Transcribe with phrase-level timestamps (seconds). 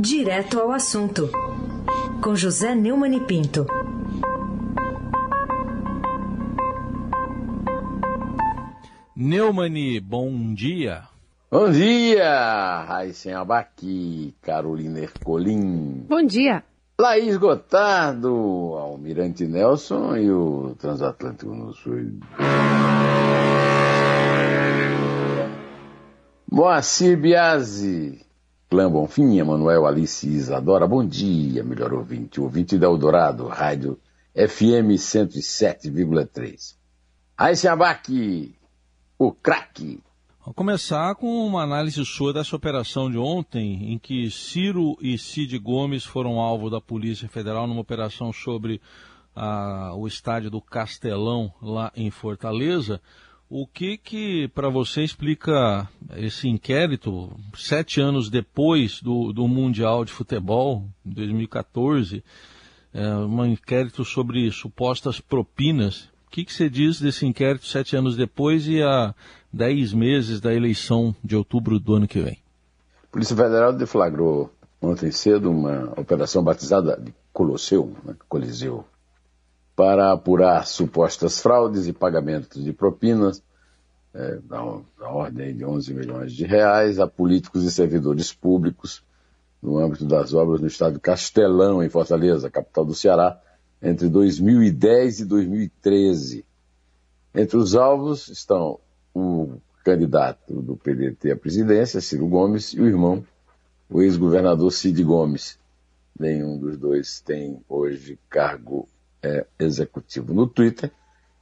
[0.00, 1.28] Direto ao assunto,
[2.22, 3.66] com José Neumann e Pinto.
[9.16, 11.02] Neumani, bom dia.
[11.50, 16.06] Bom dia, Raíssen Abaqui, Carolina Ercolim.
[16.08, 16.62] Bom dia.
[17.00, 22.20] Laís Gotardo, Almirante Nelson e o Transatlântico no Sul.
[26.48, 28.27] Moacir Biasi,
[28.70, 33.98] Clã Bonfim, Emanuel Alice Isadora, bom dia, melhor ouvinte, ouvinte da Eldorado, rádio
[34.34, 36.76] FM 107,3.
[37.34, 38.54] Raíssen Abaqui,
[39.18, 40.02] o craque.
[40.40, 45.58] Vamos começar com uma análise sua dessa operação de ontem, em que Ciro e Cid
[45.58, 48.82] Gomes foram alvo da Polícia Federal numa operação sobre
[49.34, 53.00] ah, o estádio do Castelão, lá em Fortaleza.
[53.50, 60.12] O que que para você explica esse inquérito sete anos depois do, do Mundial de
[60.12, 62.22] Futebol, 2014,
[62.92, 68.14] é, um inquérito sobre supostas propinas o que, que você diz desse inquérito sete anos
[68.14, 69.14] depois e a
[69.50, 72.36] dez meses da eleição de outubro do ano que vem?
[73.02, 78.84] A Polícia Federal deflagrou ontem cedo uma operação batizada de Colosseu, né, Coliseu,
[79.78, 83.40] para apurar supostas fraudes e pagamentos de propinas
[84.12, 84.58] é, da,
[84.98, 89.04] da ordem de 11 milhões de reais a políticos e servidores públicos
[89.62, 93.40] no âmbito das obras no estado de Castelão, em Fortaleza, capital do Ceará,
[93.80, 96.44] entre 2010 e 2013.
[97.32, 98.80] Entre os alvos estão
[99.14, 103.24] o candidato do PDT à presidência, Ciro Gomes, e o irmão,
[103.88, 105.56] o ex-governador Cid Gomes.
[106.18, 108.88] Nenhum dos dois tem hoje cargo
[109.22, 110.32] é, executivo.
[110.32, 110.90] No Twitter,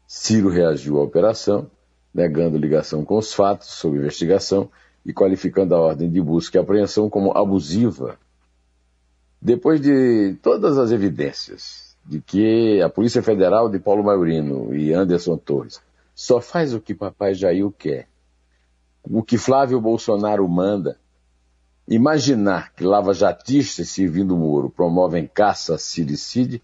[0.07, 1.71] Ciro reagiu à operação,
[2.15, 4.71] negando ligação com os fatos sob investigação
[5.05, 8.19] e qualificando a ordem de busca e apreensão como abusiva.
[9.41, 15.37] Depois de todas as evidências de que a Polícia Federal de Paulo Maurino e Anderson
[15.37, 15.81] Torres
[16.15, 18.09] só faz o que papai Jair quer,
[19.05, 20.99] o que Flávio Bolsonaro manda.
[21.87, 26.61] Imaginar que lava-jatistas servindo Moro promovem caça a Siricide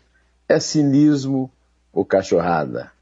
[0.52, 1.50] é cinismo
[1.92, 2.92] ou cachorrada.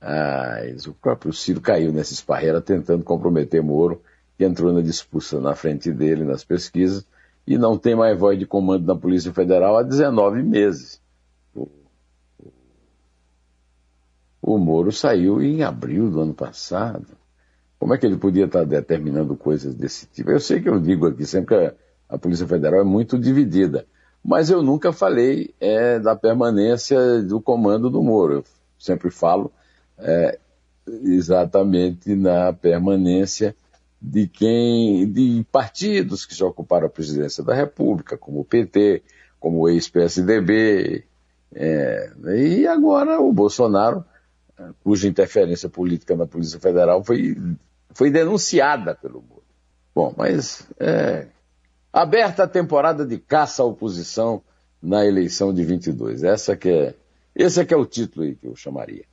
[0.00, 4.02] Mas o próprio Ciro caiu nessa esparreira tentando comprometer Moro,
[4.36, 7.06] que entrou na disputa na frente dele nas pesquisas
[7.46, 11.00] e não tem mais voz de comando na Polícia Federal há 19 meses.
[14.42, 17.06] O Moro saiu em abril do ano passado.
[17.78, 20.30] Como é que ele podia estar determinando coisas desse tipo?
[20.30, 21.76] Eu sei que eu digo aqui sempre que
[22.08, 23.86] a Polícia Federal é muito dividida,
[24.26, 28.34] mas eu nunca falei é, da permanência do comando do Moro.
[28.34, 28.44] Eu
[28.76, 29.52] sempre falo
[29.96, 30.36] é,
[31.04, 33.54] exatamente na permanência
[34.02, 39.04] de quem, de partidos que já ocuparam a presidência da República, como o PT,
[39.38, 41.04] como o ex-PSDB,
[41.54, 44.04] é, e agora o Bolsonaro
[44.82, 47.36] cuja interferência política na Polícia Federal foi,
[47.94, 49.42] foi denunciada pelo Moro.
[49.94, 51.28] Bom, mas é,
[51.96, 54.42] aberta a temporada de caça à oposição
[54.82, 56.24] na eleição de 22.
[56.24, 56.94] Essa que é,
[57.34, 59.06] esse é que é o título aí que eu chamaria.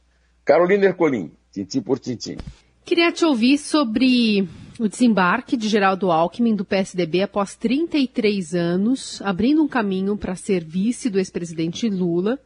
[0.43, 2.35] Carolina Ercolim, tintim por tintim.
[2.83, 9.63] Queria te ouvir sobre o desembarque de Geraldo Alckmin do PSDB após 33 anos, abrindo
[9.63, 12.37] um caminho para ser vice do ex-presidente Lula.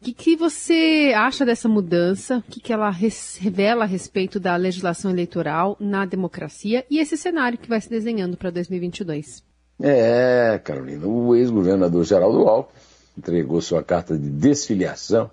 [0.00, 2.38] O que, que, você acha dessa mudança?
[2.38, 7.58] O que, que ela revela a respeito da legislação eleitoral na democracia e esse cenário
[7.58, 9.46] que vai se desenhando para 2022?
[9.80, 12.78] É, Carolina, o ex-governador Geraldo Alckmin
[13.16, 15.30] entregou sua carta de desfiliação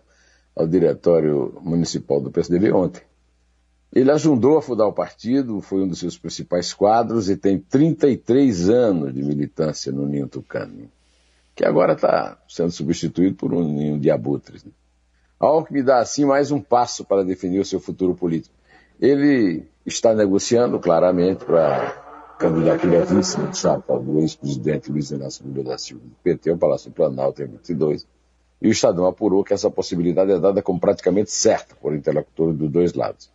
[0.56, 3.02] ao diretório municipal do PSDB ontem.
[3.94, 8.70] Ele ajudou a fundar o partido, foi um dos seus principais quadros e tem 33
[8.70, 10.90] anos de militância no Ninho Tucano
[11.56, 14.64] que agora está sendo substituído por um ninho de abutres.
[14.64, 14.72] Né?
[15.40, 18.54] Alckmin dá assim mais um passo para definir o seu futuro político.
[19.00, 22.05] Ele está negociando claramente para
[22.38, 26.58] candidatura a vice no chapa do ex-presidente Luiz Inácio Lula da Silva do PT, o
[26.58, 28.06] Palácio Planalto em 22,
[28.62, 32.70] e o Estadão apurou que essa possibilidade é dada como praticamente certa por interlocutores dos
[32.70, 33.32] dois lados.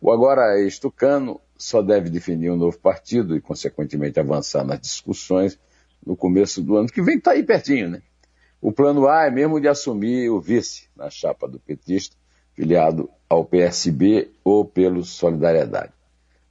[0.00, 5.58] O agora ex-tucano só deve definir um novo partido e, consequentemente, avançar nas discussões
[6.04, 8.02] no começo do ano, que vem tá aí pertinho, né?
[8.60, 12.16] O plano A é mesmo de assumir o vice na chapa do petista,
[12.54, 15.95] filiado ao PSB ou pelo Solidariedade.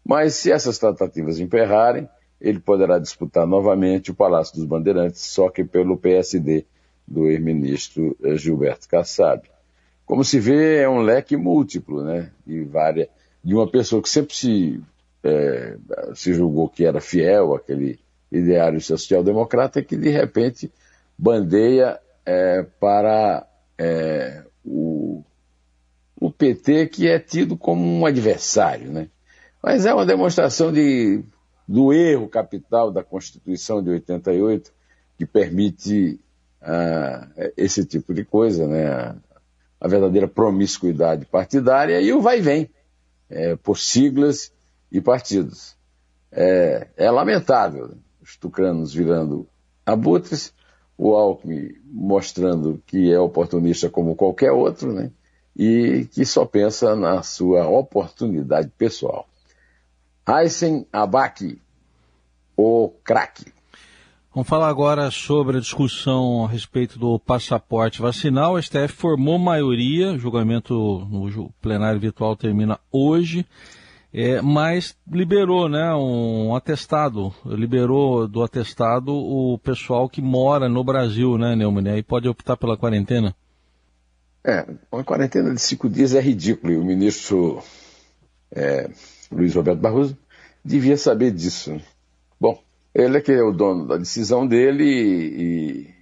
[0.05, 2.07] Mas se essas tratativas emperrarem,
[2.39, 6.65] ele poderá disputar novamente o Palácio dos Bandeirantes, só que pelo PSD
[7.07, 9.43] do ex-ministro eh, Gilberto Kassab.
[10.05, 12.29] Como se vê, é um leque múltiplo, né?
[12.45, 13.07] De, várias,
[13.43, 14.79] de uma pessoa que sempre se,
[15.23, 15.77] é,
[16.13, 17.99] se julgou que era fiel àquele
[18.31, 20.71] ideário social-democrata que, de repente,
[21.17, 23.47] bandeia é, para
[23.77, 25.23] é, o,
[26.19, 28.91] o PT, que é tido como um adversário.
[28.91, 29.07] Né?
[29.65, 31.23] Mas é uma demonstração de,
[31.67, 34.71] do erro capital da Constituição de 88,
[35.17, 36.19] que permite
[36.61, 37.27] ah,
[37.57, 39.15] esse tipo de coisa, né?
[39.81, 42.69] a, verdadeira promiscuidade partidária e o vai e vem,
[43.27, 44.53] é, por siglas
[44.91, 45.75] e partidos.
[46.31, 49.47] É, é lamentável os tucanos virando
[49.83, 50.53] abutres,
[50.95, 55.09] o Alckmin mostrando que é oportunista como qualquer outro, né?
[55.57, 59.27] E que só pensa na sua oportunidade pessoal.
[60.25, 61.61] Aysen Abaki,
[62.57, 63.53] o craque.
[64.33, 68.53] Vamos falar agora sobre a discussão a respeito do passaporte vacinal.
[68.53, 70.73] O STF formou maioria, o julgamento
[71.09, 73.45] no plenário virtual termina hoje
[74.17, 81.37] é, mas liberou né, um atestado, liberou do atestado o pessoal que mora no Brasil,
[81.37, 81.97] né, Neumann?
[81.97, 83.35] E pode optar pela quarentena?
[84.41, 87.61] É, uma quarentena de cinco dias é ridículo e o ministro
[88.49, 88.89] é,
[89.31, 90.17] Luiz Roberto Barroso
[90.63, 91.79] devia saber disso.
[92.39, 92.61] Bom,
[92.93, 95.95] ele é que é o dono da decisão dele e,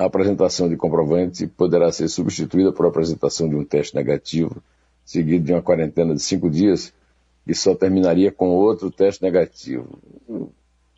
[0.00, 4.62] a apresentação de comprovante poderá ser substituída por apresentação de um teste negativo,
[5.04, 6.90] seguido de uma quarentena de cinco dias
[7.46, 10.00] e só terminaria com outro teste negativo.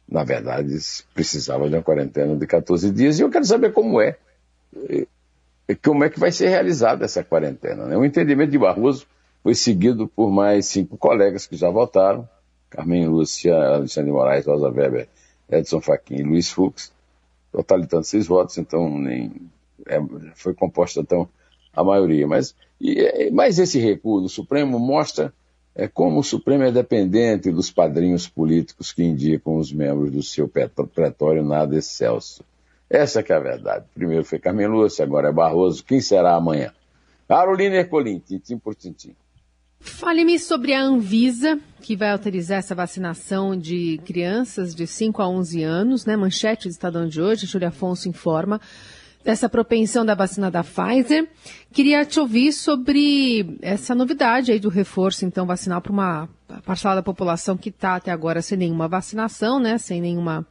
[0.08, 0.78] Na verdade,
[1.12, 4.16] precisava de uma quarentena de 14 dias e eu quero saber como é.
[5.82, 7.86] Como é que vai ser realizada essa quarentena?
[7.86, 7.96] Né?
[7.96, 9.04] O entendimento de Barroso
[9.42, 12.28] foi seguido por mais cinco colegas que já votaram:
[12.70, 15.08] Carmen Lúcia, Alexandre Moraes, Rosa Weber,
[15.50, 16.92] Edson Fachin e Luiz Fux,
[17.50, 19.32] totalizando seis votos, então nem
[19.86, 20.00] é,
[20.34, 21.28] foi composta então
[21.72, 22.26] a maioria.
[22.26, 25.32] Mas, e, mas esse recuo do Supremo mostra
[25.74, 30.46] é como o Supremo é dependente dos padrinhos políticos que indicam os membros do seu
[30.48, 32.44] pretório nada excelso.
[32.90, 33.86] Essa que é a verdade.
[33.94, 35.82] Primeiro foi Carmen Lúcia, agora é Barroso.
[35.82, 36.74] Quem será amanhã?
[37.26, 39.16] Carolina Ercolim, tintim por tintim.
[39.82, 45.62] Fale-me sobre a Anvisa, que vai autorizar essa vacinação de crianças de 5 a 11
[45.64, 46.16] anos, né?
[46.16, 48.60] Manchete do Estadão de hoje, Júlia Afonso informa
[49.24, 51.28] dessa propensão da vacina da Pfizer.
[51.72, 56.28] Queria te ouvir sobre essa novidade aí do reforço, então, vacinal para uma
[56.64, 59.78] parcela da população que está até agora sem nenhuma vacinação, né?
[59.78, 60.46] Sem nenhuma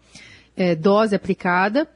[0.58, 1.88] é, dose aplicada.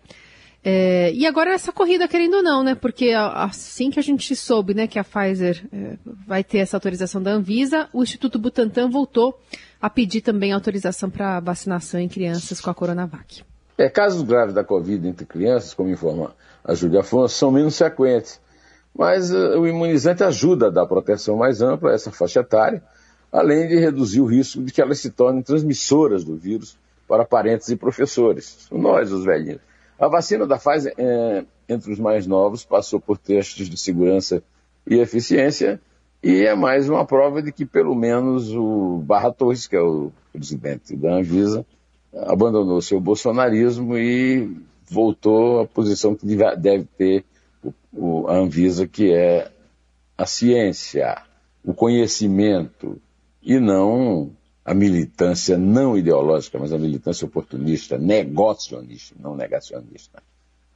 [0.68, 2.74] É, e agora essa corrida, querendo ou não, né?
[2.74, 5.96] Porque assim que a gente soube né, que a Pfizer é,
[6.26, 9.40] vai ter essa autorização da Anvisa, o Instituto Butantan voltou
[9.80, 13.44] a pedir também autorização para vacinação em crianças com a Coronavac.
[13.78, 16.34] É, casos graves da Covid entre crianças, como informa
[16.64, 18.42] a Júlia Afonso, são menos frequentes.
[18.98, 22.82] Mas uh, o imunizante ajuda a dar proteção mais ampla a essa faixa etária,
[23.32, 26.76] além de reduzir o risco de que elas se tornem transmissoras do vírus
[27.08, 29.62] para parentes e professores, nós, os velhinhos.
[29.98, 34.44] A vacina da Pfizer, é, entre os mais novos, passou por testes de segurança
[34.86, 35.80] e eficiência,
[36.22, 40.12] e é mais uma prova de que, pelo menos, o Barra Torres, que é o
[40.34, 41.66] presidente da Anvisa,
[42.26, 44.58] abandonou seu bolsonarismo e
[44.90, 47.26] voltou à posição que deve ter
[47.94, 49.52] o, a Anvisa, que é
[50.18, 51.22] a ciência,
[51.64, 53.00] o conhecimento,
[53.42, 54.32] e não
[54.66, 60.24] a militância não ideológica, mas a militância oportunista, negacionista, não negacionista.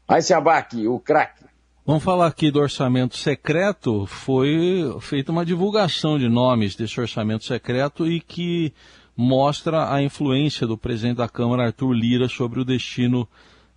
[0.07, 1.43] Aí se abaque, o craque.
[1.85, 4.05] Vamos falar aqui do orçamento secreto.
[4.05, 8.71] Foi feita uma divulgação de nomes desse orçamento secreto e que
[9.17, 13.27] mostra a influência do presidente da Câmara, Arthur Lira, sobre o destino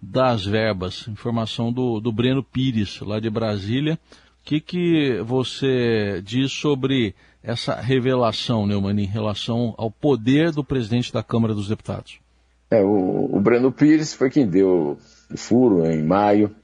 [0.00, 1.08] das verbas.
[1.08, 3.94] Informação do, do Breno Pires, lá de Brasília.
[3.94, 11.12] O que, que você diz sobre essa revelação, Neumann, em relação ao poder do presidente
[11.12, 12.20] da Câmara dos Deputados?
[12.70, 14.96] É, o, o Breno Pires foi quem deu
[15.30, 16.54] o furo em maio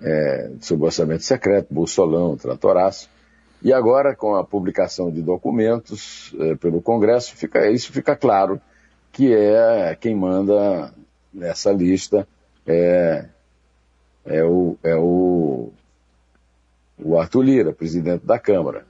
[0.00, 3.08] é, sobre o orçamento secreto, Bolsolão, Tratoraço.
[3.62, 8.60] E agora, com a publicação de documentos eh, pelo Congresso, fica, isso fica claro
[9.12, 10.92] que é quem manda
[11.32, 12.26] nessa lista
[12.66, 13.26] é,
[14.24, 15.70] é, o, é o,
[16.98, 18.84] o Arthur Lira, presidente da Câmara.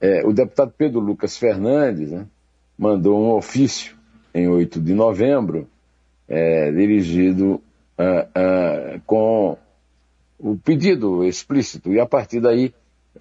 [0.00, 2.26] É, o deputado Pedro Lucas Fernandes né,
[2.78, 3.96] mandou um ofício
[4.32, 5.68] em 8 de novembro,
[6.28, 7.60] é, dirigido
[9.04, 9.58] com
[10.38, 12.72] o pedido explícito, e a partir daí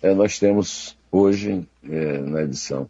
[0.02, 2.90] é, nós temos hoje, é, na edição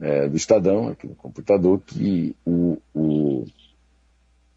[0.00, 3.46] é, do Estadão, aqui no computador, que o, o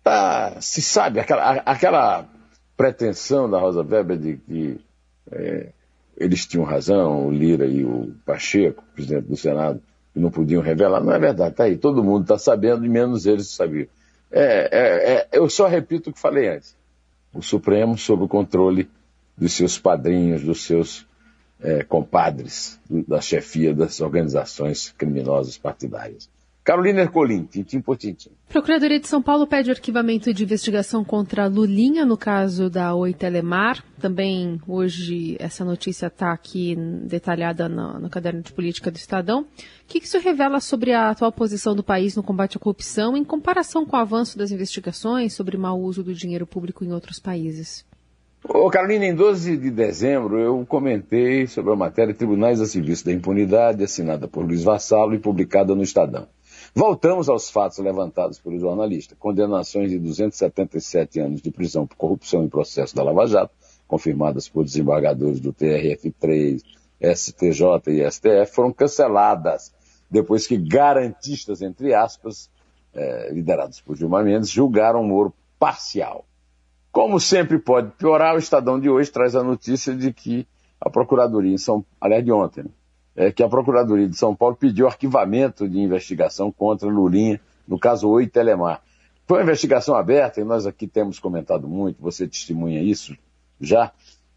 [0.03, 2.27] tá, se sabe, aquela, aquela
[2.75, 4.79] pretensão da Rosa Weber de que
[5.31, 5.69] é,
[6.17, 9.81] eles tinham razão, o Lira e o Pacheco, presidente do Senado,
[10.13, 13.25] que não podiam revelar, não é verdade, tá aí, todo mundo está sabendo, e menos
[13.25, 13.87] eles sabiam.
[14.31, 16.75] é, é, é, eu só repito o que falei antes.
[17.33, 18.89] O Supremo sob o controle
[19.37, 21.05] dos seus padrinhos, dos seus
[21.61, 26.29] é, compadres, da chefia das organizações criminosas partidárias.
[26.65, 28.31] Carolina Ercolim, tintim por tintim.
[28.49, 33.85] Procuradoria de São Paulo pede arquivamento de investigação contra Lulinha no caso da Oi Telemar.
[33.99, 39.41] Também hoje essa notícia está aqui detalhada no, no, caderno de política do Estadão.
[39.41, 39.45] O
[39.87, 43.85] que isso revela sobre a atual posição do país no combate à corrupção em comparação
[43.85, 47.85] com o avanço das investigações sobre mau uso do dinheiro público em outros países?
[48.43, 53.11] Ô Carolina, em 12 de dezembro eu comentei sobre a matéria Tribunais a Serviço da
[53.11, 56.27] Impunidade, assinada por Luiz Vassalo e publicada no Estadão.
[56.77, 59.15] Voltamos aos fatos levantados pelo jornalista.
[59.15, 63.53] Condenações de 277 anos de prisão por corrupção em processo da Lava Jato,
[63.87, 66.61] confirmadas por desembargadores do TRF3,
[66.99, 69.73] STJ e STF, foram canceladas
[70.11, 72.51] depois que garantistas, entre aspas,
[72.93, 76.25] eh, liderados por Gilmar Mendes, julgaram o Moro parcial.
[76.91, 80.45] Como sempre pode piorar, o Estadão de hoje traz a notícia de que
[80.79, 82.69] a Procuradoria em São aliás, de ontem, né?
[83.15, 88.09] É, que a Procuradoria de São Paulo pediu arquivamento de investigação contra Lulinha, no caso
[88.09, 88.81] Oi Telemar.
[89.25, 93.15] Foi uma investigação aberta, e nós aqui temos comentado muito, você testemunha isso
[93.59, 93.91] já,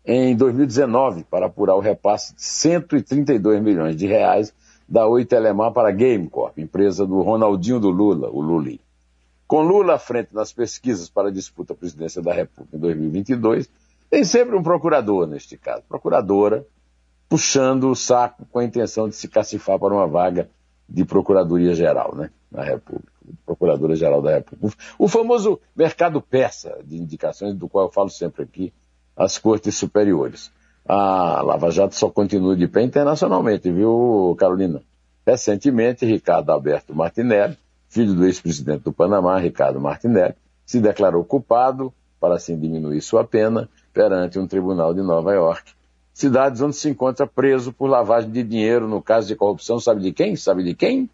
[0.04, 4.54] em 2019, para apurar o repasse de 132 milhões de reais
[4.88, 8.80] da Oi Telemar para a Gamecorp, empresa do Ronaldinho do Lula, o Luli.
[9.46, 13.68] Com Lula à frente nas pesquisas para a disputa à presidência da República em 2022,
[14.08, 16.66] tem sempre um procurador neste caso, procuradora,
[17.28, 20.48] puxando o saco com a intenção de se cacifar para uma vaga
[20.88, 23.12] de Procuradoria-Geral, né, na República,
[23.44, 24.82] Procuradora-Geral da República.
[24.98, 28.72] O famoso mercado persa de indicações, do qual eu falo sempre aqui,
[29.14, 30.50] as cortes superiores.
[30.88, 34.80] A Lava Jato só continua de pé internacionalmente, viu, Carolina?
[35.26, 37.58] Recentemente, Ricardo Alberto Martinelli,
[37.90, 43.68] filho do ex-presidente do Panamá, Ricardo Martinelli, se declarou culpado para assim diminuir sua pena
[43.92, 45.72] perante um tribunal de Nova York
[46.18, 50.12] cidades onde se encontra preso por lavagem de dinheiro no caso de corrupção, sabe de
[50.12, 50.34] quem?
[50.34, 51.08] Sabe de quem?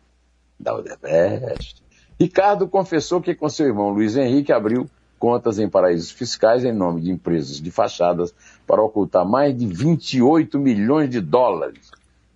[0.58, 1.82] Da Odebrecht.
[2.18, 7.02] Ricardo confessou que com seu irmão Luiz Henrique abriu contas em paraísos fiscais em nome
[7.02, 8.34] de empresas de fachadas
[8.66, 11.90] para ocultar mais de 28 milhões de dólares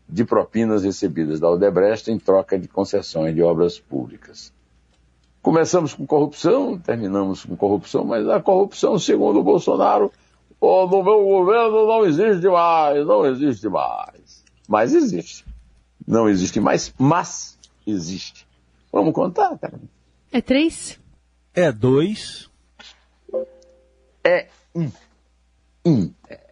[0.07, 4.53] de propinas recebidas da Odebrecht em troca de concessões de obras públicas.
[5.41, 10.13] Começamos com corrupção, terminamos com corrupção, mas a corrupção, segundo o Bolsonaro,
[10.61, 14.45] oh, no meu governo não existe mais, não existe mais.
[14.69, 15.45] Mas existe.
[16.07, 18.47] Não existe mais, mas existe.
[18.93, 19.81] Vamos contar, cara.
[20.33, 20.99] É três?
[21.55, 22.50] É dois.
[24.25, 24.91] É um.
[25.85, 26.12] Um.
[26.29, 26.48] É.